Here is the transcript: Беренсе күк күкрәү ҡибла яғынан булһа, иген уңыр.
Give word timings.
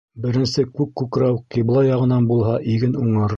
Беренсе 0.23 0.63
күк 0.79 0.95
күкрәү 1.01 1.35
ҡибла 1.57 1.85
яғынан 1.89 2.27
булһа, 2.33 2.57
иген 2.79 2.99
уңыр. 3.05 3.29